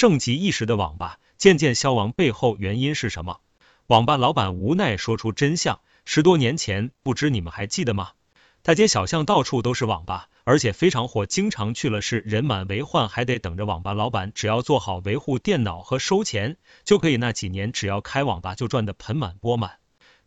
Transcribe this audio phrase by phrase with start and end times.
[0.00, 3.40] 盛极一时的网吧渐渐消亡背后原因是什么？
[3.88, 8.10] 网吧老板无奈说出真相：十多年前，不知你们还记得吗？
[8.62, 19.78] 大街小巷到处都是网吧，而且非常火，经常去了是人满为患，还得等着网吧老板只要做好维护电脑和收钱，就可以那几年只要开网吧就赚得盆满钵满。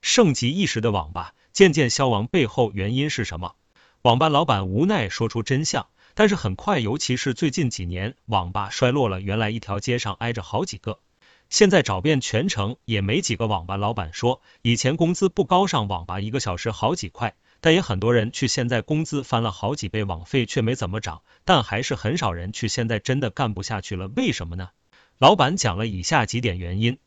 [0.02, 3.56] 盛极一时的网吧渐渐消亡背后原因是什么？
[4.02, 5.88] 网吧老板无奈说出真相。
[6.14, 9.22] 但是很快，尤其是最近几年，网吧衰落了。
[9.22, 11.00] 原来一条街上挨着好几个，
[11.50, 18.48] 现在找遍全城也没几个网吧老板说，以前工资不高，上网吧一个小时好几块，但也很多人去。
[18.48, 22.68] 现在工资翻了好几倍，网费却没怎么涨，但还是很少人去。
[22.68, 24.70] 现在真的干不下去了，为什么呢？
[25.18, 26.98] 老板讲了以下几点原因。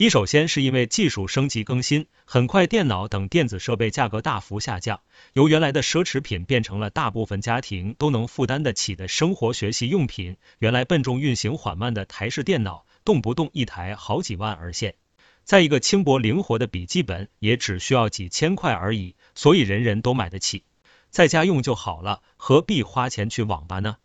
[0.00, 5.02] 一首先是因为技术升级更新，很快电脑等电子设备价格大幅下降，
[5.34, 10.38] 由原来的奢侈品变成了大部分家庭都能负担得起的生活学习用品。
[10.58, 14.94] 原来笨重、运行缓慢的台式电脑，动不动一台好几万而现，
[15.44, 20.64] 在一个轻薄灵活的笔记本也只需要几千块而已，所以人人都买得起，
[21.10, 23.98] 在家用就好了，何必花钱去网吧呢？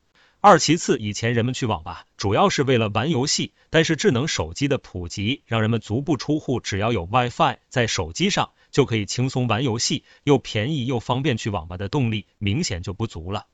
[0.48, 13.48] 二其次，以前人们去网吧主要是为了玩游戏，但是智能手机的普及让人们足不出户，只要有 WiFi 在手机上就可以轻松玩游戏，又便宜又方便，去网吧的动力明显就不足了。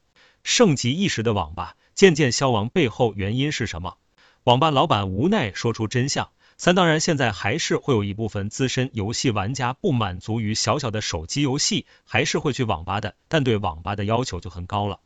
[0.44, 3.96] 盛极一时的网吧渐渐消亡背后原因是什么？
[4.44, 6.32] 网吧老板无奈说出真相。
[6.58, 15.00] 三，当然现在还是会有一部分资深游戏玩家不满足于小小的手机游戏，还是会去网吧的，但对网吧的要求就很高了。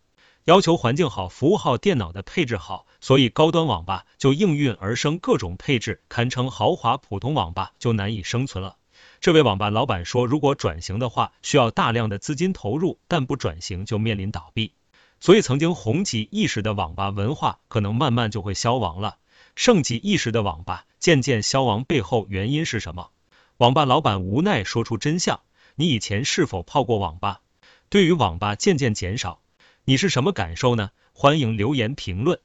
[0.46, 8.78] 要求环境好，服务好，电脑的配置好，所以高端网吧就应运而生，各种配置堪称豪华，普通网吧就难以生存了。
[9.20, 14.72] 这位网吧老板说，如果转型的话，需要大量的资金投入，但不转型就面临倒闭。
[15.20, 19.18] 所以曾经红极一时的网吧文化，可能慢慢就会消亡了。
[19.56, 23.10] 盛极一时的网吧渐渐消亡背后原因是什么？
[23.58, 25.40] 网吧老板无奈说出真相：
[25.74, 27.42] 你以前是否泡过网吧？
[27.90, 29.40] 对于网吧渐渐减少。
[29.88, 30.90] 你是什么感受呢？
[31.14, 32.40] 欢迎留言评论。